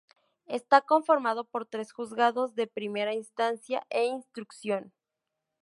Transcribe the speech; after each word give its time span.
Está 0.47 0.81
conformado 0.81 1.43
por 1.45 1.67
tres 1.67 1.91
juzgados 1.93 2.55
de 2.55 2.65
primera 2.65 3.13
instancia 3.13 3.85
e 3.91 4.05
instrucción.. 4.05 4.91